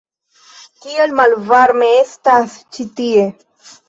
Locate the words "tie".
3.01-3.27